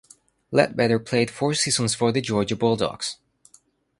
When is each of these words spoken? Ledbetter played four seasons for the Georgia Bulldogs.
Ledbetter 0.51 0.97
played 0.97 1.29
four 1.29 1.53
seasons 1.53 1.93
for 1.93 2.11
the 2.11 2.21
Georgia 2.21 2.55
Bulldogs. 2.55 3.17